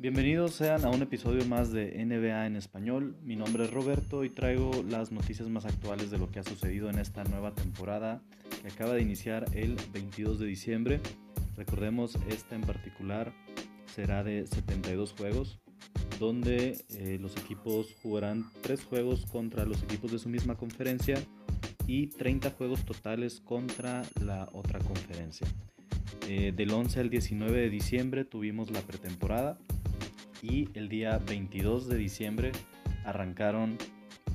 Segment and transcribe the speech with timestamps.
[0.00, 3.16] Bienvenidos sean a un episodio más de NBA en español.
[3.24, 6.88] Mi nombre es Roberto y traigo las noticias más actuales de lo que ha sucedido
[6.88, 8.22] en esta nueva temporada
[8.60, 11.00] que acaba de iniciar el 22 de diciembre.
[11.56, 13.32] Recordemos, esta en particular
[13.94, 15.58] será de 72 juegos,
[16.18, 21.16] donde eh, los equipos jugarán 3 juegos contra los equipos de su misma conferencia
[21.86, 25.46] y 30 juegos totales contra la otra conferencia.
[26.28, 29.58] Eh, del 11 al 19 de diciembre tuvimos la pretemporada
[30.42, 32.52] y el día 22 de diciembre
[33.04, 33.78] arrancaron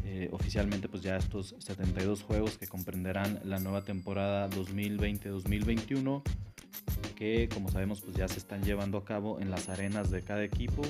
[0.06, 6.22] eh, oficialmente pues ya estos 72 juegos que comprenderán la nueva temporada 2020-2021
[7.16, 10.44] que como sabemos pues ya se están llevando a cabo en las arenas de cada
[10.44, 10.82] equipo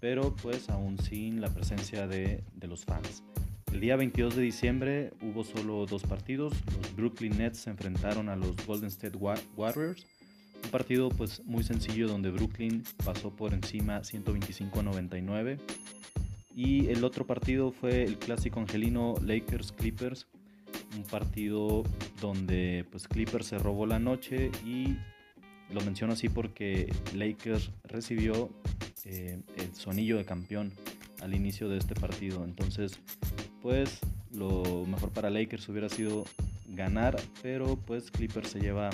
[0.00, 3.22] pero pues aún sin la presencia de, de los fans.
[3.72, 8.36] El día 22 de diciembre hubo solo dos partidos, los Brooklyn Nets se enfrentaron a
[8.36, 9.16] los Golden State
[9.56, 10.06] Warriors
[10.66, 15.58] un partido pues muy sencillo donde Brooklyn pasó por encima 125 a 99.
[16.56, 20.26] Y el otro partido fue el clásico angelino Lakers Clippers,
[20.96, 21.82] un partido
[22.20, 24.96] donde pues Clippers se robó la noche y
[25.70, 28.48] lo menciono así porque Lakers recibió
[29.04, 30.72] eh, el sonillo de campeón
[31.20, 32.42] al inicio de este partido.
[32.42, 32.98] Entonces,
[33.60, 34.00] pues
[34.32, 36.24] lo mejor para Lakers hubiera sido
[36.68, 38.88] ganar, pero pues Clippers se lleva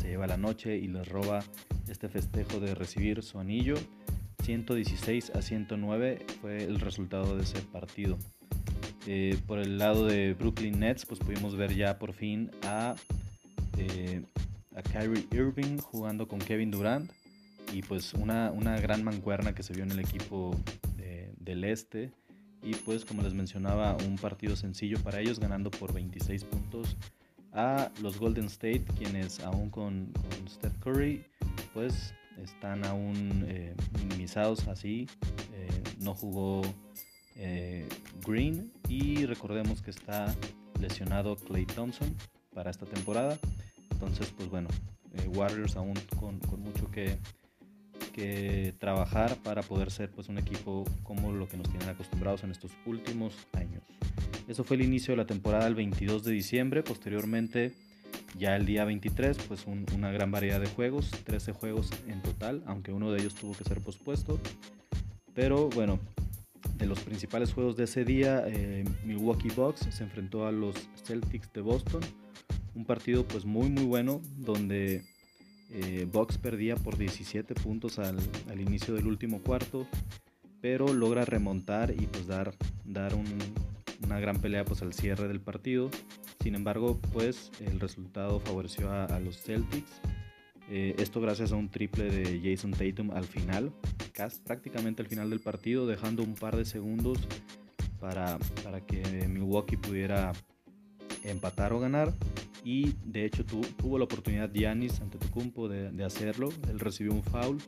[0.00, 1.44] se lleva la noche y les roba
[1.88, 3.76] este festejo de recibir su anillo.
[4.42, 8.18] 116 a 109 fue el resultado de ese partido.
[9.06, 12.94] Eh, por el lado de Brooklyn Nets, pues pudimos ver ya por fin a,
[13.78, 14.22] eh,
[14.76, 17.10] a Kyrie Irving jugando con Kevin Durant
[17.72, 20.56] y pues una, una gran mancuerna que se vio en el equipo
[21.38, 22.12] del este
[22.62, 26.96] y pues como les mencionaba un partido sencillo para ellos ganando por 26 puntos
[27.52, 30.12] a los Golden State, quienes aún con,
[30.48, 31.24] Steph Curry,
[31.74, 35.08] pues están aún eh, minimizados así.
[35.54, 35.68] Eh,
[36.00, 36.62] no jugó
[37.36, 37.88] eh,
[38.26, 40.34] Green y recordemos que está
[40.80, 42.14] lesionado Clay Thompson
[42.54, 43.38] para esta temporada.
[43.90, 44.68] Entonces, pues bueno,
[45.34, 47.18] Warriors aún con, mucho que,
[48.12, 52.50] que, trabajar para poder ser pues un equipo como lo que nos tienen acostumbrados en
[52.50, 53.82] estos últimos años.
[54.48, 56.82] Eso fue el inicio de la temporada el 22 de diciembre.
[56.82, 57.72] Posteriormente,
[58.38, 62.92] ya el día 23, pues una gran variedad de juegos, 13 juegos en total, aunque
[62.92, 64.40] uno de ellos tuvo que ser pospuesto.
[65.34, 65.98] Pero bueno,
[66.76, 71.52] de los principales juegos de ese día, eh, Milwaukee Bucks se enfrentó a los Celtics
[71.52, 72.02] de Boston.
[72.74, 75.04] Un partido pues muy muy bueno donde
[75.70, 78.18] eh, Bucks perdía por 17 puntos al,
[78.58, 79.86] inicio del último cuarto,
[80.60, 82.54] pero logra remontar y pues dar,
[82.84, 83.26] dar un,
[84.04, 85.90] una gran pelea pues al cierre del partido.
[86.42, 90.00] Sin embargo, pues el resultado favoreció a, los Celtics.
[90.68, 93.72] Eh, esto gracias a un triple de Jason Tatum al final,
[94.44, 97.18] prácticamente al final del partido, dejando un par de segundos
[98.00, 100.32] para, para que Milwaukee pudiera
[101.22, 102.12] empatar o ganar.
[102.64, 106.48] Y de hecho tuvo la oportunidad Giannis ante Tucumpo de, de hacerlo.
[106.68, 107.58] Él recibió un foul,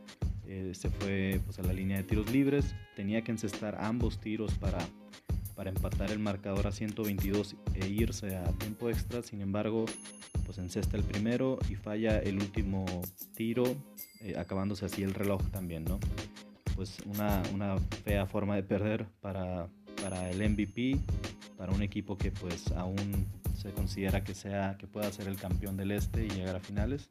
[0.47, 2.75] eh, se fue pues, a la línea de tiros libres.
[2.97, 4.79] Tenía que encestar ambos tiros para,
[5.55, 9.23] para empatar el marcador a 122 e irse a tiempo extra.
[9.23, 9.87] Sin embargo,
[10.45, 12.85] pues encesta el primero y falla el último
[13.35, 13.65] tiro,
[14.21, 15.99] eh, acabándose así el reloj también, ¿no?
[16.75, 19.69] Pues una, una fea forma de perder para,
[20.03, 20.99] para, el MVP,
[21.57, 23.27] para un equipo que pues aún
[23.57, 27.11] se considera que, sea, que pueda ser el campeón del este y llegar a finales.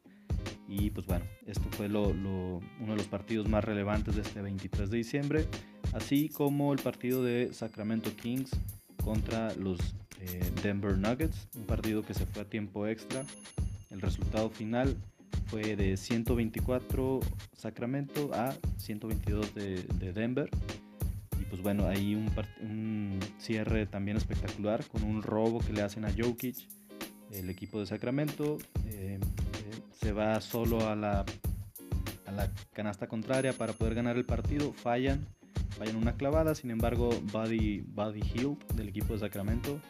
[0.68, 4.90] Y pues bueno, esto fue lo, uno de los partidos más relevantes de este 23
[4.90, 5.48] de diciembre
[5.94, 8.50] así como el partido de Sacramento Kings
[9.02, 9.78] contra los
[10.20, 13.24] eh, Denver Nuggets, un partido que se fue a tiempo extra.
[13.90, 14.96] El resultado final
[15.46, 17.20] fue de 124
[17.56, 20.50] Sacramento a 122 de, Denver.
[21.40, 26.12] Y pues bueno, ahí un, cierre también espectacular con un robo que le hacen a
[26.12, 26.56] Jokic,
[27.30, 28.58] el equipo de Sacramento.
[28.86, 31.24] Eh, eh, se va solo a la,
[32.26, 35.24] a la canasta contraria para poder ganar el partido, fallan
[35.78, 36.54] vayan una clavada.
[36.54, 39.80] Sin embargo, Buddy, Buddy Hill del equipo de Sacramento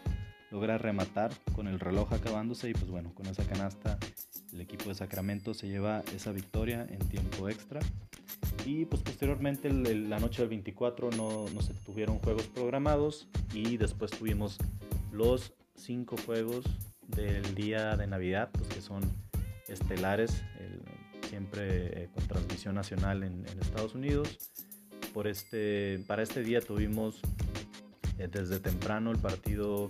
[0.50, 3.98] logra rematar con el reloj acabándose y pues bueno, con esa canasta
[4.52, 7.80] el equipo de Sacramento se lleva esa victoria en tiempo extra.
[8.64, 14.10] Y pues posteriormente la noche del 24 no, no, se tuvieron juegos programados y después
[14.12, 14.58] tuvimos
[15.12, 16.64] los cinco juegos
[17.08, 19.02] del día de Navidad, pues que son
[19.68, 20.42] estelares,
[21.28, 24.38] siempre con transmisión nacional en, Estados Unidos.
[25.14, 27.20] Por este, para este día tuvimos
[28.18, 29.88] desde temprano el partido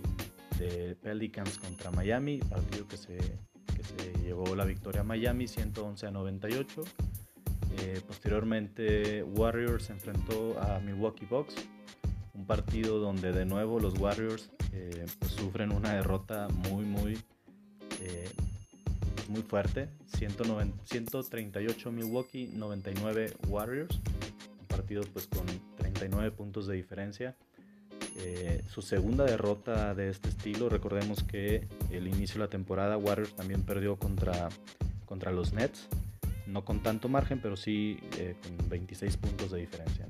[0.59, 6.05] de Pelicans contra Miami, partido que se, que se llevó la victoria a Miami 111
[6.05, 6.83] a 98.
[7.79, 11.55] Eh, posteriormente Warriors se enfrentó a Milwaukee Bucks,
[12.35, 17.17] un partido donde de nuevo los Warriors eh, pues sufren una derrota muy muy
[17.99, 18.29] eh,
[19.27, 23.99] muy fuerte, 190, 138 Milwaukee, 99 Warriors,
[24.85, 25.47] partido pues con
[25.77, 27.35] 39 puntos de diferencia.
[28.17, 30.69] Eh, su segunda derrota de este estilo.
[30.69, 34.49] Recordemos que el inicio de la temporada Warriors también perdió contra,
[35.07, 35.87] contra los Nets.
[36.45, 40.05] No con tanto margen, pero sí eh, con 26 puntos de diferencia.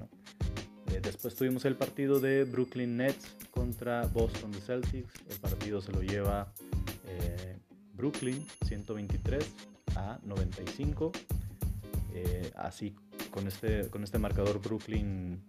[0.92, 5.13] Eh, después tuvimos el partido de Brooklyn Nets contra Boston Celtics.
[5.30, 6.51] El partido se lo lleva
[7.94, 9.50] Brooklyn 123
[9.95, 11.13] a 95.
[12.57, 12.94] así
[13.36, 15.42] con este, con este marcador Brooklyn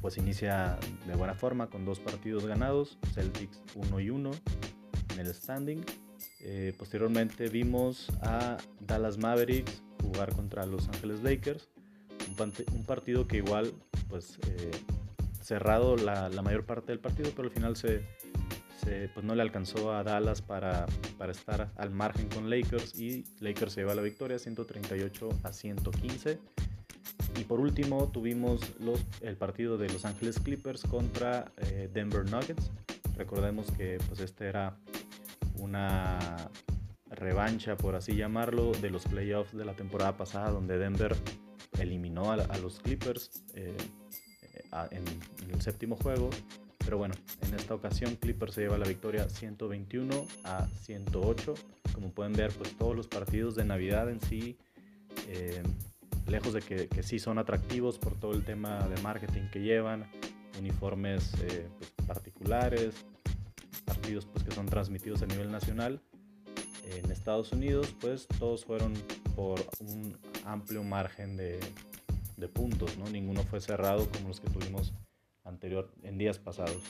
[0.00, 4.30] pues inicia de buena forma con dos partidos ganados, Celtics 1 y 1
[5.14, 5.84] en el standing.
[6.40, 11.68] Eh, posteriormente vimos a Dallas Mavericks jugar contra Los Angeles Lakers,
[12.28, 13.74] un, partido que igual
[14.08, 14.70] pues eh,
[15.42, 18.00] cerrado la, mayor parte del partido, pero al final se,
[19.12, 20.86] pues no le alcanzó a Dallas para,
[21.18, 26.38] para, estar al margen con Lakers y Lakers se lleva la victoria 138 a 115.
[27.38, 28.60] Y por último tuvimos
[29.20, 32.72] el partido de Los Ángeles Clippers contra eh, Denver Nuggets.
[33.16, 34.76] Recordemos que pues este era
[35.58, 36.50] una
[37.10, 41.14] revancha, por así llamarlo, de los playoffs de la temporada pasada donde Denver
[41.78, 43.76] eliminó a, los Clippers eh,
[44.90, 45.04] en,
[45.52, 46.30] el séptimo juego.
[46.78, 51.54] Pero bueno, en esta ocasión Clippers se lleva la victoria 121 a 108.
[51.94, 54.58] Como pueden ver, pues todos los partidos de Navidad en sí
[55.28, 55.62] eh,
[56.28, 60.06] lejos de que, que, sí son atractivos por todo el tema de marketing que llevan,
[60.58, 62.94] uniformes eh, pues, particulares,
[63.84, 66.00] partidos pues, que son transmitidos a nivel nacional.
[66.84, 68.94] En Estados Unidos, pues todos fueron
[69.36, 71.60] por un amplio margen de,
[72.38, 73.04] de puntos, ¿no?
[73.10, 74.94] Ninguno fue cerrado como los que tuvimos
[75.44, 76.82] anterior en días pasados.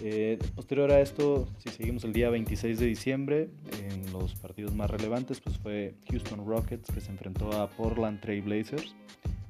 [0.00, 3.50] Eh, posterior a esto, si seguimos el día 26 de diciembre,
[3.82, 8.42] en los partidos más relevantes, pues fue Houston Rockets que se enfrentó a Portland Trail
[8.42, 8.94] Blazers.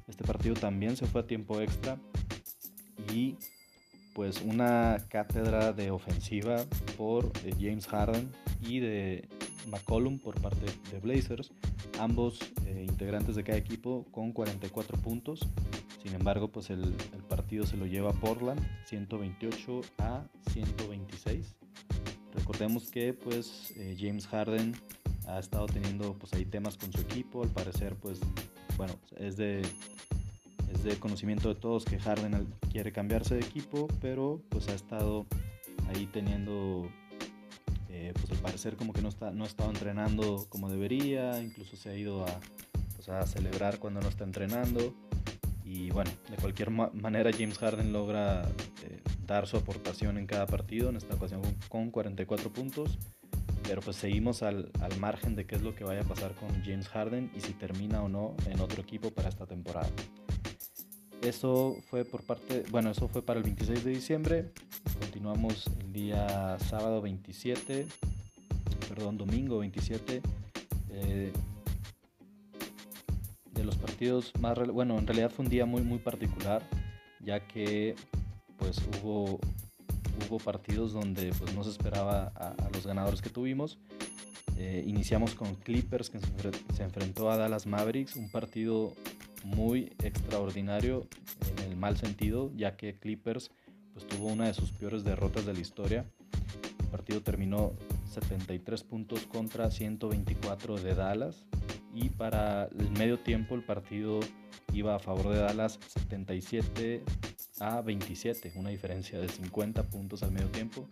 [0.07, 1.99] Este partido también se fue a tiempo extra
[3.13, 3.35] y
[4.13, 6.65] pues una cátedra de ofensiva
[6.97, 9.29] por eh, James Harden y de
[9.69, 11.51] McCollum por parte de Blazers,
[11.99, 15.47] ambos eh, integrantes de cada equipo con 44 puntos.
[16.01, 16.95] Sin embargo, pues el,
[17.27, 21.55] partido se lo lleva Portland 128 a 126.
[22.33, 24.75] Recordemos que pues eh, James Harden
[25.27, 28.19] ha estado teniendo pues ahí temas con su equipo, al parecer pues
[28.77, 29.61] bueno, es de
[30.73, 35.25] es de conocimiento de todos que Harden quiere cambiarse de equipo, pero pues ha estado
[35.89, 36.87] ahí teniendo
[37.89, 41.75] eh, pues al parecer como que no está no ha estado entrenando como debería, incluso
[41.75, 42.39] se ha ido a,
[42.95, 44.93] pues, a celebrar cuando no está entrenando.
[45.69, 50.89] Y bueno, de cualquier manera James Harden logra eh, dar su aportación en cada partido,
[50.89, 52.97] en esta ocasión con 44 puntos.
[53.61, 56.49] Pero pues seguimos al, al, margen de qué es lo que vaya a pasar con
[56.63, 59.87] James Harden y si termina o no en otro equipo para esta temporada.
[61.21, 64.51] Eso fue por parte, bueno, eso fue para el 26 de diciembre.
[64.99, 67.85] Continuamos el día sábado 27,
[68.89, 70.19] perdón, domingo 27.
[70.89, 71.31] Eh,
[73.63, 76.61] los partidos más, bueno, en realidad fue un día muy, muy particular,
[77.19, 77.95] ya que
[78.57, 79.39] pues hubo,
[80.27, 83.79] hubo partidos donde pues no se esperaba a, los ganadores que tuvimos.
[84.57, 88.93] Eh, iniciamos con Clippers que se, enfrentó a Dallas Mavericks, un partido
[89.45, 91.07] muy extraordinario
[91.57, 93.51] en el mal sentido, ya que Clippers
[93.93, 96.05] pues tuvo una de sus peores derrotas de la historia.
[96.79, 97.73] El partido terminó
[98.09, 101.45] 73 puntos contra 124 de Dallas
[101.93, 104.19] y para el medio tiempo el partido
[104.73, 107.03] iba a favor de Dallas 77
[107.59, 110.87] a 27, una diferencia de 50 puntos al medio tiempo.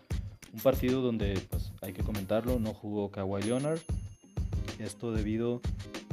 [0.54, 3.80] Un partido donde, pues hay que comentarlo, no jugó Kawhi Leonard.
[4.80, 5.62] Esto debido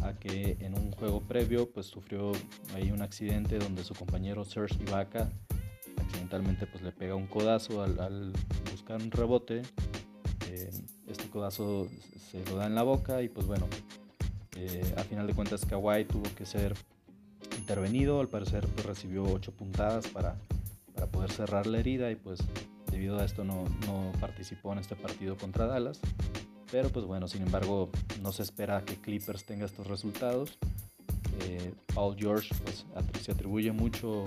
[0.02, 2.32] a que en un juego previo pues sufrió
[2.74, 5.30] ahí un accidente donde su compañero Serge Ibaka
[5.96, 8.32] accidentalmente pues le pega un codazo al,
[8.70, 9.62] buscar un rebote.
[11.14, 11.86] Este codazo
[12.32, 13.68] se lo da en la boca y pues bueno,
[14.56, 16.74] eh, a final de cuentas Kawhi tuvo que ser
[17.56, 20.34] intervenido, al parecer pues, recibió 8 puntadas para,
[20.92, 22.40] para, poder cerrar la herida y pues
[22.90, 26.00] debido a esto no, no, participó en este partido contra Dallas.
[26.72, 27.90] Pero pues bueno, sin embargo,
[28.20, 30.58] no se espera que Clippers tenga estos resultados.
[31.42, 32.86] Eh, Paul George pues,
[33.22, 34.24] se atribuye mucho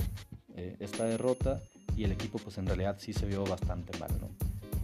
[0.55, 1.61] eh, esta derrota
[1.97, 4.29] y el equipo pues en realidad sí se vio bastante mal, ¿no?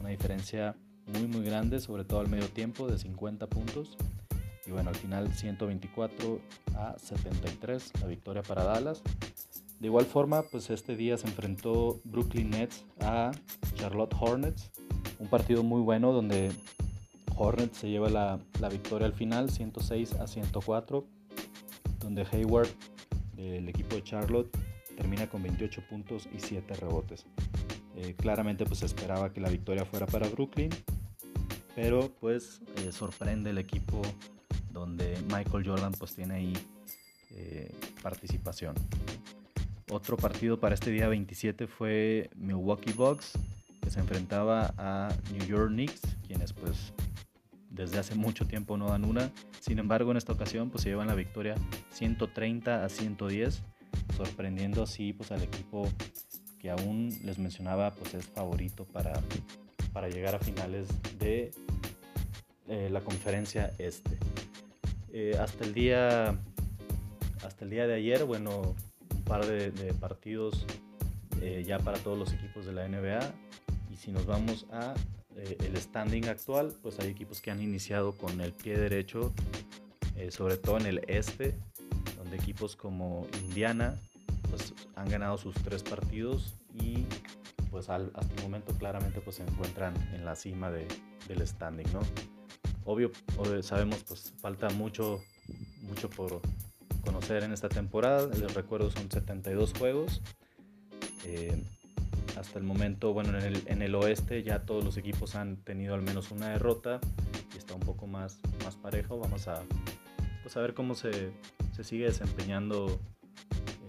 [0.01, 0.75] Una diferencia
[1.13, 3.97] muy muy grande, sobre todo al medio tiempo, de 50 puntos.
[4.65, 6.39] Y bueno, al final 124
[6.75, 9.01] a 73, la victoria para Dallas.
[9.79, 13.31] De igual forma, pues este día se enfrentó Brooklyn Nets a
[13.75, 14.71] Charlotte Hornets.
[15.19, 16.51] Un partido muy bueno donde
[17.35, 18.39] Hornets se lleva la,
[18.69, 21.05] victoria al final, 106 a 104,
[21.99, 22.69] donde Hayward
[23.35, 24.49] del equipo de Charlotte
[24.95, 27.25] termina con 28 puntos y 7 rebotes.
[27.95, 30.69] Eh, claramente pues esperaba que la victoria fuera para Brooklyn,
[31.75, 34.01] pero pues eh, sorprende el equipo
[34.71, 36.53] donde Michael Jordan pues tiene ahí
[37.31, 38.75] eh, participación.
[39.89, 43.33] Otro partido para este día 27 fue Milwaukee Bucks,
[43.81, 46.93] que se enfrentaba a New York Knicks, quienes pues
[47.69, 49.31] desde hace mucho tiempo no dan una.
[49.59, 51.55] Sin embargo, en esta ocasión pues se llevan la victoria
[51.91, 53.61] 130 a 110,
[54.15, 55.89] sorprendiendo así pues al equipo
[56.59, 59.13] que aún les mencionaba pues es favorito para,
[59.93, 60.87] para llegar a finales
[61.19, 61.51] de
[62.67, 64.17] eh, la conferencia este.
[65.13, 66.39] Eh, hasta el día
[67.45, 68.75] hasta el día de ayer, bueno,
[69.13, 70.65] un par de, partidos
[71.41, 73.19] eh, ya para todos los equipos de la NBA.
[73.91, 74.93] Y si nos vamos a
[75.35, 79.33] el standing actual, pues hay equipos que han iniciado con el pie derecho,
[80.29, 81.55] sobre todo en el este,
[82.17, 83.99] donde equipos como Indiana
[84.49, 87.05] pues, han ganado sus tres partidos y
[87.73, 90.87] pues hasta el momento claramente pues se encuentran en la cima de,
[91.27, 92.01] del standing, ¿no?
[92.85, 93.11] Obvio,
[93.63, 95.23] sabemos pues falta mucho,
[95.81, 96.39] mucho por
[97.03, 100.21] conocer en esta temporada, les recuerdo son 72 juegos,
[101.25, 101.63] eh,
[102.37, 105.95] hasta el momento, bueno, en el, en el, oeste ya todos los equipos han tenido
[105.95, 106.99] al menos una derrota
[107.55, 109.17] y está un poco más, más parejo.
[109.17, 109.63] Vamos a,
[110.43, 111.31] pues a ver cómo se,
[111.75, 112.99] se sigue desempeñando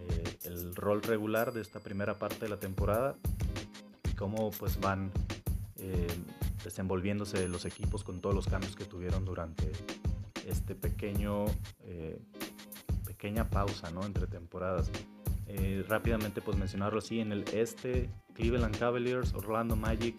[0.09, 3.17] eh, el rol regular de esta primera parte de la temporada
[4.17, 5.11] cómo pues van
[5.77, 6.07] eh,
[6.63, 9.71] desenvolviéndose los equipos con todos los cambios que tuvieron durante
[10.47, 11.47] este pequeño
[11.85, 12.21] eh,
[13.07, 14.05] pequeña pausa ¿no?
[14.05, 14.91] entre temporadas.
[15.89, 20.17] rápidamente pues mencionarlo así en el este Cleveland Cavaliers, Orlando Magic,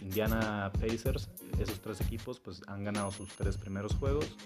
[0.00, 4.36] Indiana Pacers, esos tres equipos pues han ganado sus tres primeros juegos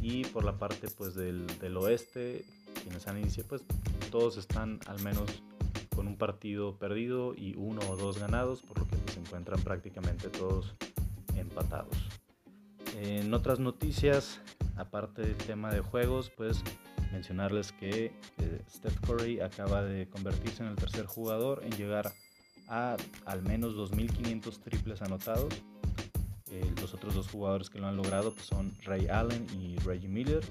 [0.00, 2.44] y por la parte pues del, del oeste
[2.82, 3.64] quienes han iniciado pues
[4.10, 5.42] todos están al menos
[5.94, 9.60] con un partido perdido y uno o dos ganados por lo que pues, se encuentran
[9.62, 10.74] prácticamente todos
[11.36, 11.96] empatados
[13.00, 14.40] en otras noticias
[14.76, 16.62] aparte del tema de juegos pues
[17.14, 22.12] mencionarles que eh, Steph Curry acaba de convertirse en el tercer jugador en llegar
[22.68, 25.54] a al menos 2.500 triples anotados.
[26.50, 30.08] Eh, los otros dos jugadores que lo han logrado pues, son Ray Allen y Reggie
[30.08, 30.42] Miller.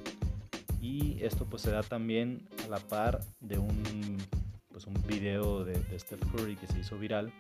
[0.82, 4.18] Y esto pues se da también a la par de un,
[4.74, 7.32] pues, un video de, de Steph Curry que se hizo viral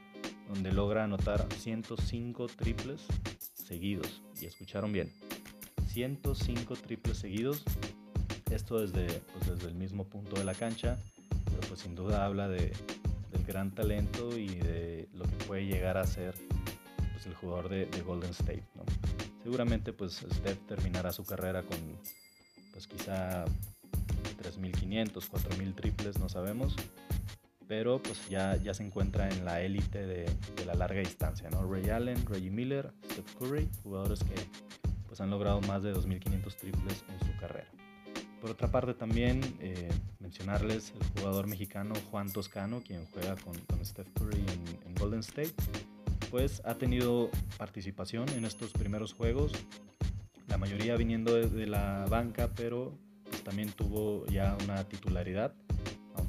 [0.47, 3.01] donde logra anotar 105 triples
[3.53, 4.21] seguidos.
[4.39, 5.11] Y escucharon bien,
[5.87, 7.63] 105 triples seguidos
[8.53, 10.97] esto desde, pues desde el mismo punto de la cancha,
[11.45, 12.71] pero pues sin duda habla de,
[13.31, 16.35] del gran talento y de lo que puede llegar a ser
[17.13, 18.65] pues el jugador de, Golden State.
[18.75, 18.83] ¿no?
[19.43, 21.77] Seguramente pues Steph terminará su carrera con
[22.71, 23.45] pues quizá
[24.41, 26.75] 3.500, 4.000 triples, no sabemos,
[27.67, 31.63] pero pues ya, ya se encuentra en la élite de, de, la larga distancia, ¿no?
[31.63, 34.35] Ray Allen, Reggie Miller, Steph Curry, jugadores que
[35.07, 37.69] pues han logrado más de 2.500 triples en su carrera.
[38.43, 39.87] Por otra parte también eh,
[40.19, 43.55] mencionarles el jugador mexicano Juan Toscano, quien juega con,
[43.85, 44.43] Steph Curry
[44.85, 45.53] en, Golden State,
[46.29, 49.53] pues ha tenido participación en estos primeros juegos,
[50.49, 55.53] la mayoría viniendo de, la banca, pero pues, también tuvo ya una titularidad,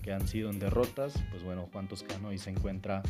[0.05, 3.03] aunque han sido en derrotas, pues bueno, Juan Toscano ahí se encuentra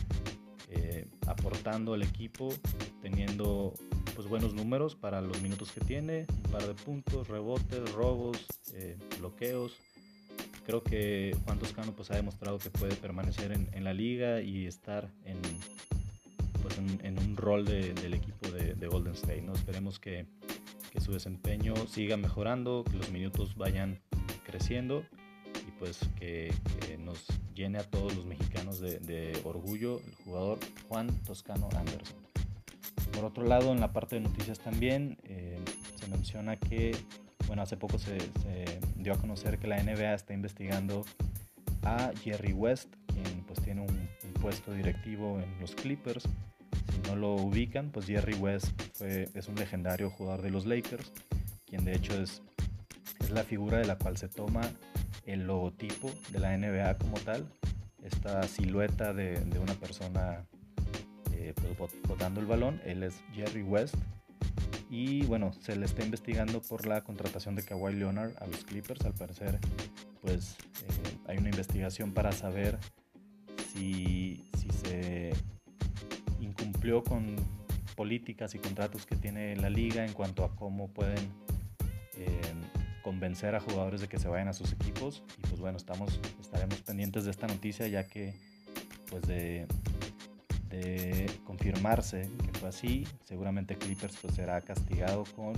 [0.70, 2.54] eh, aportando al equipo,
[3.02, 3.74] teniendo
[4.14, 8.96] pues buenos números para los minutos que tiene, un par de puntos, rebotes, robos, eh,
[9.18, 9.76] bloqueos.
[10.66, 15.10] Creo que Juan Toscano pues ha demostrado que puede permanecer en, la liga y estar
[15.24, 15.38] en,
[16.62, 19.42] pues en, un rol del equipo de, Golden State.
[19.42, 19.52] ¿no?
[19.52, 20.26] Esperemos que,
[20.92, 24.00] que, su desempeño siga mejorando, que los minutos vayan
[24.46, 25.04] creciendo
[25.78, 26.52] pues que,
[26.98, 32.16] nos llene a todos los mexicanos de, orgullo el jugador Juan Toscano Anderson.
[33.12, 35.58] Por otro lado, en la parte de noticias también eh,
[36.00, 36.96] se menciona que,
[37.46, 38.18] bueno, hace poco se,
[38.96, 41.04] dio a conocer que la NBA está investigando
[41.82, 44.08] a Jerry West, quien pues tiene un,
[44.40, 46.24] puesto directivo en los Clippers.
[46.92, 48.68] Sin no lo ubican, pues Jerry West
[49.00, 51.12] es un legendario jugador de los Lakers,
[51.66, 52.42] quien de hecho es,
[53.20, 54.62] es la figura de la cual se toma
[55.26, 57.48] el logotipo de la NBA como tal,
[58.02, 60.44] esta silueta de, de una persona
[61.32, 63.96] eh, pues, botando el balón, él es Jerry West.
[64.90, 69.04] Y bueno, se le está investigando por la contratación de Kawhi Leonard a los Clippers.
[69.04, 69.58] Al parecer,
[70.20, 72.78] pues eh, hay una investigación para saber
[73.72, 75.32] si, si se
[76.40, 77.36] incumplió con
[77.96, 81.30] políticas y contratos que tiene la liga en cuanto a cómo pueden
[82.16, 82.40] eh,
[83.04, 85.22] convencer a jugadores de que se vayan a sus equipos.
[85.38, 88.34] Y pues bueno, estamos, estaremos pendientes de esta noticia ya que
[89.10, 89.66] pues de,
[90.70, 95.52] de confirmarse que fue así, seguramente Clippers pues será castigado con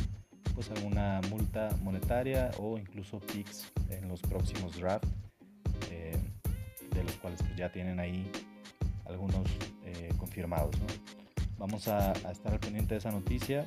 [0.54, 5.08] pues alguna multa monetaria o incluso picks en los próximos drafts,
[5.90, 6.16] eh,
[6.90, 8.30] de los cuales pues ya tienen ahí
[9.04, 9.46] algunos
[9.84, 10.74] eh, confirmados.
[11.58, 13.66] Vamos a, a, estar al pendiente de esa noticia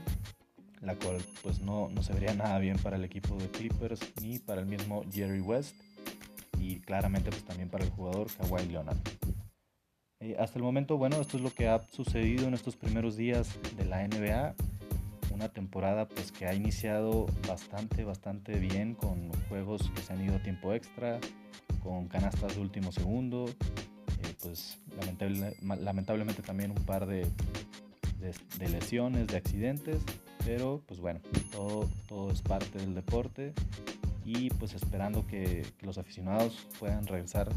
[0.81, 4.39] la cual pues no, no se vería nada bien para el equipo de Clippers ni
[4.39, 5.75] para el mismo Jerry West
[6.59, 8.97] y claramente pues también para el jugador Kawhi Leonard.
[10.37, 13.85] Hasta el momento, bueno, esto es lo que ha sucedido en estos primeros días de
[13.85, 14.53] la NBA.
[15.33, 20.35] Una temporada pues que ha iniciado bastante, bastante bien con juegos que se han ido
[20.35, 21.19] a tiempo extra,
[21.81, 27.25] con canastas de último segundo, eh, pues lamentable, lamentablemente también un par de,
[28.19, 30.01] de lesiones, de accidentes,
[30.45, 31.19] pero pues bueno,
[31.51, 33.53] todo, es parte del deporte
[34.25, 37.49] y pues esperando que, que los aficionados puedan regresar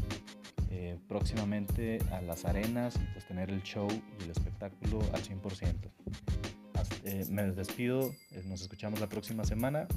[0.75, 3.87] eh, próximamente a las arenas y pues tener el show
[4.19, 5.75] y el espectáculo al 100%.
[6.73, 9.87] Hasta, eh, me despido, eh, nos escuchamos la próxima semana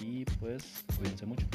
[0.00, 1.48] y pues cuídense mucho.